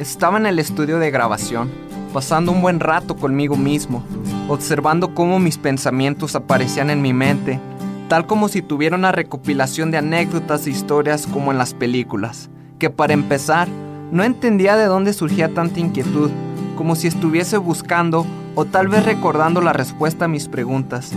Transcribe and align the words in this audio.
Estaba 0.00 0.38
en 0.38 0.46
el 0.46 0.58
estudio 0.58 0.98
de 0.98 1.10
grabación, 1.10 1.70
pasando 2.14 2.52
un 2.52 2.62
buen 2.62 2.80
rato 2.80 3.16
conmigo 3.16 3.58
mismo, 3.58 4.02
observando 4.48 5.14
cómo 5.14 5.38
mis 5.38 5.58
pensamientos 5.58 6.34
aparecían 6.34 6.88
en 6.88 7.02
mi 7.02 7.12
mente 7.12 7.60
tal 8.08 8.26
como 8.26 8.48
si 8.48 8.62
tuviera 8.62 8.96
una 8.96 9.12
recopilación 9.12 9.90
de 9.90 9.98
anécdotas 9.98 10.66
e 10.66 10.70
historias 10.70 11.26
como 11.26 11.52
en 11.52 11.58
las 11.58 11.74
películas, 11.74 12.48
que 12.78 12.88
para 12.88 13.12
empezar, 13.12 13.68
no 14.10 14.24
entendía 14.24 14.74
de 14.74 14.86
dónde 14.86 15.12
surgía 15.12 15.52
tanta 15.52 15.80
inquietud, 15.80 16.30
como 16.76 16.96
si 16.96 17.06
estuviese 17.06 17.58
buscando 17.58 18.26
o 18.54 18.64
tal 18.64 18.88
vez 18.88 19.04
recordando 19.04 19.60
la 19.60 19.74
respuesta 19.74 20.24
a 20.24 20.28
mis 20.28 20.48
preguntas. 20.48 21.12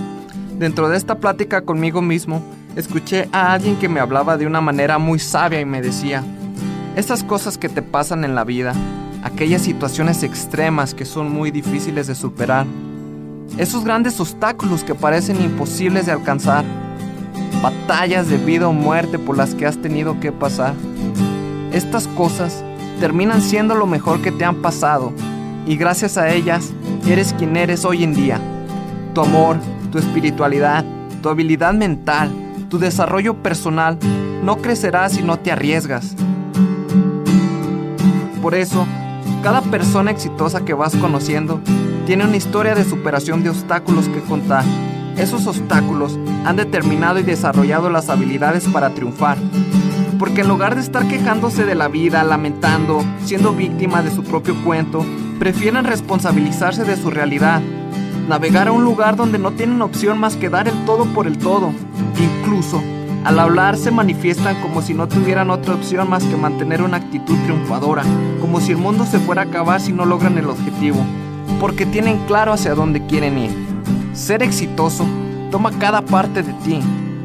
Dentro 0.59 0.89
de 0.89 0.97
esta 0.97 1.15
plática 1.15 1.61
conmigo 1.61 2.01
mismo, 2.01 2.43
escuché 2.75 3.29
a 3.31 3.53
alguien 3.53 3.77
que 3.77 3.87
me 3.87 4.01
hablaba 4.01 4.35
de 4.35 4.45
una 4.45 4.59
manera 4.59 4.97
muy 4.97 5.19
sabia 5.19 5.61
y 5.61 5.65
me 5.65 5.81
decía, 5.81 6.21
esas 6.95 7.23
cosas 7.23 7.57
que 7.57 7.69
te 7.69 7.81
pasan 7.81 8.23
en 8.23 8.35
la 8.35 8.43
vida, 8.43 8.73
aquellas 9.23 9.63
situaciones 9.63 10.21
extremas 10.21 10.93
que 10.93 11.05
son 11.05 11.31
muy 11.31 11.49
difíciles 11.49 12.07
de 12.07 12.15
superar, 12.15 12.65
esos 13.57 13.83
grandes 13.83 14.19
obstáculos 14.19 14.83
que 14.83 14.95
parecen 14.95 15.41
imposibles 15.41 16.05
de 16.05 16.11
alcanzar, 16.11 16.63
batallas 17.61 18.29
de 18.29 18.37
vida 18.37 18.67
o 18.67 18.73
muerte 18.73 19.17
por 19.17 19.37
las 19.37 19.55
que 19.55 19.65
has 19.65 19.77
tenido 19.77 20.19
que 20.19 20.31
pasar. 20.31 20.73
Estas 21.71 22.07
cosas 22.07 22.63
terminan 22.99 23.41
siendo 23.41 23.75
lo 23.75 23.87
mejor 23.87 24.21
que 24.21 24.31
te 24.31 24.45
han 24.45 24.61
pasado 24.61 25.13
y 25.65 25.75
gracias 25.77 26.17
a 26.17 26.31
ellas 26.31 26.71
eres 27.07 27.33
quien 27.33 27.57
eres 27.57 27.85
hoy 27.85 28.03
en 28.03 28.13
día. 28.13 28.39
Tu 29.13 29.21
amor, 29.21 29.57
tu 29.91 29.97
espiritualidad, 29.97 30.85
tu 31.21 31.29
habilidad 31.29 31.73
mental, 31.73 32.31
tu 32.69 32.79
desarrollo 32.79 33.35
personal 33.41 33.97
no 34.43 34.57
crecerá 34.57 35.07
si 35.09 35.21
no 35.21 35.39
te 35.39 35.51
arriesgas. 35.51 36.15
Por 38.43 38.55
eso, 38.55 38.85
cada 39.41 39.61
persona 39.61 40.11
exitosa 40.11 40.65
que 40.65 40.73
vas 40.73 40.97
conociendo 40.97 41.61
tiene 42.05 42.25
una 42.25 42.35
historia 42.35 42.75
de 42.75 42.83
superación 42.83 43.41
de 43.41 43.49
obstáculos 43.49 44.09
que 44.09 44.19
contar. 44.19 44.65
Esos 45.15 45.47
obstáculos 45.47 46.19
han 46.43 46.57
determinado 46.57 47.19
y 47.19 47.23
desarrollado 47.23 47.89
las 47.89 48.09
habilidades 48.09 48.65
para 48.65 48.89
triunfar. 48.89 49.37
Porque 50.19 50.41
en 50.41 50.49
lugar 50.49 50.75
de 50.75 50.81
estar 50.81 51.07
quejándose 51.07 51.63
de 51.63 51.75
la 51.75 51.87
vida, 51.87 52.21
lamentando, 52.25 53.01
siendo 53.23 53.53
víctima 53.53 54.01
de 54.01 54.11
su 54.11 54.25
propio 54.25 54.61
cuento, 54.65 55.05
prefieren 55.39 55.85
responsabilizarse 55.85 56.83
de 56.83 56.97
su 56.97 57.11
realidad, 57.11 57.61
navegar 58.27 58.67
a 58.67 58.73
un 58.73 58.83
lugar 58.83 59.15
donde 59.15 59.39
no 59.39 59.51
tienen 59.51 59.81
opción 59.81 60.19
más 60.19 60.35
que 60.35 60.49
dar 60.49 60.67
el 60.67 60.83
todo 60.83 61.05
por 61.05 61.27
el 61.27 61.37
todo. 61.37 61.71
Incluso, 62.19 62.83
al 63.23 63.39
hablar 63.39 63.77
se 63.77 63.89
manifiestan 63.89 64.61
como 64.61 64.81
si 64.81 64.93
no 64.93 65.07
tuvieran 65.07 65.49
otra 65.49 65.75
opción 65.75 66.09
más 66.09 66.23
que 66.25 66.35
mantener 66.35 66.81
una 66.81 66.97
actitud 66.97 67.37
triunfadora, 67.45 68.03
como 68.41 68.59
si 68.59 68.71
el 68.71 68.77
mundo 68.77 69.05
se 69.05 69.19
fuera 69.19 69.43
a 69.43 69.45
acabar 69.45 69.79
si 69.79 69.93
no 69.93 70.05
logran 70.05 70.37
el 70.37 70.49
objetivo, 70.49 70.99
porque 71.59 71.85
tienen 71.85 72.19
claro 72.27 72.51
hacia 72.51 72.75
dónde 72.75 73.05
quieren 73.05 73.37
ir. 73.37 73.51
Ser 74.13 74.43
exitoso 74.43 75.05
toma 75.51 75.71
cada 75.79 76.01
parte 76.01 76.43
de 76.43 76.51
ti, 76.65 76.79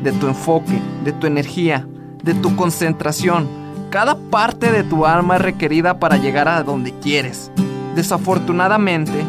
de 0.04 0.12
tu 0.12 0.28
enfoque, 0.28 0.80
de 1.02 1.12
tu 1.12 1.26
energía, 1.26 1.86
de 2.22 2.34
tu 2.34 2.54
concentración. 2.54 3.48
Cada 3.90 4.16
parte 4.16 4.70
de 4.70 4.84
tu 4.84 5.04
alma 5.04 5.36
es 5.36 5.42
requerida 5.42 5.98
para 5.98 6.16
llegar 6.16 6.46
a 6.46 6.62
donde 6.62 6.92
quieres. 7.00 7.50
Desafortunadamente, 7.96 9.24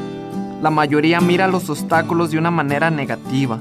la 0.61 0.69
mayoría 0.69 1.19
mira 1.19 1.47
los 1.47 1.69
obstáculos 1.69 2.29
de 2.29 2.38
una 2.38 2.51
manera 2.51 2.91
negativa. 2.91 3.57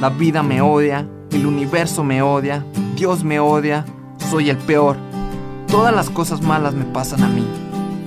La 0.00 0.10
vida 0.10 0.42
me 0.42 0.60
odia, 0.60 1.06
el 1.32 1.46
universo 1.46 2.04
me 2.04 2.22
odia, 2.22 2.64
Dios 2.96 3.24
me 3.24 3.40
odia, 3.40 3.84
soy 4.30 4.50
el 4.50 4.56
peor. 4.56 4.96
Todas 5.66 5.94
las 5.94 6.10
cosas 6.10 6.42
malas 6.42 6.74
me 6.74 6.84
pasan 6.84 7.22
a 7.22 7.28
mí. 7.28 7.46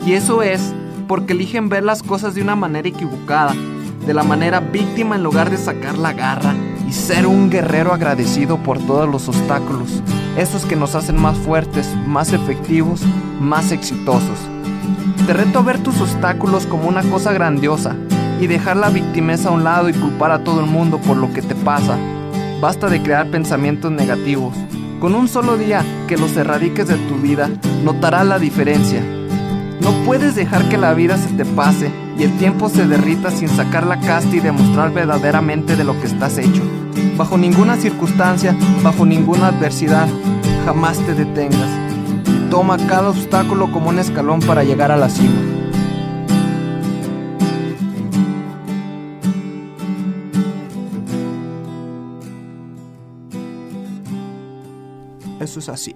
Y 0.05 0.13
eso 0.13 0.41
es 0.41 0.73
porque 1.07 1.33
eligen 1.33 1.69
ver 1.69 1.83
las 1.83 2.01
cosas 2.01 2.33
de 2.33 2.41
una 2.41 2.55
manera 2.55 2.87
equivocada, 2.87 3.53
de 4.05 4.13
la 4.13 4.23
manera 4.23 4.59
víctima 4.59 5.15
en 5.15 5.23
lugar 5.23 5.49
de 5.49 5.57
sacar 5.57 5.97
la 5.97 6.13
garra 6.13 6.55
y 6.87 6.93
ser 6.93 7.27
un 7.27 7.49
guerrero 7.49 7.93
agradecido 7.93 8.57
por 8.57 8.79
todos 8.79 9.07
los 9.07 9.29
obstáculos, 9.29 10.01
esos 10.35 10.65
que 10.65 10.75
nos 10.75 10.95
hacen 10.95 11.21
más 11.21 11.37
fuertes, 11.37 11.95
más 12.07 12.33
efectivos, 12.33 13.01
más 13.39 13.71
exitosos. 13.71 14.39
Te 15.27 15.33
reto 15.33 15.59
a 15.59 15.63
ver 15.63 15.83
tus 15.83 16.01
obstáculos 16.01 16.65
como 16.65 16.87
una 16.87 17.03
cosa 17.03 17.31
grandiosa 17.31 17.95
y 18.39 18.47
dejar 18.47 18.77
la 18.77 18.89
victimeza 18.89 19.49
a 19.49 19.51
un 19.51 19.63
lado 19.63 19.87
y 19.87 19.93
culpar 19.93 20.31
a 20.31 20.43
todo 20.43 20.61
el 20.61 20.65
mundo 20.65 20.97
por 20.97 21.15
lo 21.15 21.31
que 21.31 21.43
te 21.43 21.53
pasa 21.53 21.97
Basta 22.61 22.89
de 22.89 23.01
crear 23.01 23.25
pensamientos 23.31 23.91
negativos. 23.91 24.55
Con 24.99 25.15
un 25.15 25.27
solo 25.27 25.57
día 25.57 25.83
que 26.07 26.15
los 26.15 26.37
erradiques 26.37 26.87
de 26.87 26.95
tu 26.95 27.15
vida, 27.15 27.49
notarás 27.83 28.27
la 28.27 28.37
diferencia. 28.37 29.01
No 29.81 29.91
puedes 30.05 30.35
dejar 30.35 30.69
que 30.69 30.77
la 30.77 30.93
vida 30.93 31.17
se 31.17 31.33
te 31.33 31.43
pase 31.43 31.89
y 32.19 32.23
el 32.23 32.37
tiempo 32.37 32.69
se 32.69 32.85
derrita 32.85 33.31
sin 33.31 33.49
sacar 33.49 33.87
la 33.87 33.99
casta 33.99 34.35
y 34.35 34.41
demostrar 34.41 34.93
verdaderamente 34.93 35.75
de 35.75 35.83
lo 35.83 35.99
que 35.99 36.05
estás 36.05 36.37
hecho. 36.37 36.61
Bajo 37.17 37.35
ninguna 37.35 37.77
circunstancia, 37.77 38.55
bajo 38.83 39.07
ninguna 39.07 39.47
adversidad, 39.47 40.07
jamás 40.63 40.99
te 40.99 41.15
detengas. 41.15 41.69
Toma 42.51 42.77
cada 42.77 43.09
obstáculo 43.09 43.71
como 43.71 43.89
un 43.89 43.97
escalón 43.97 44.39
para 44.39 44.63
llegar 44.63 44.91
a 44.91 44.97
la 44.97 45.09
cima. 45.09 45.60
Eso 55.41 55.59
es 55.59 55.69
así. 55.69 55.95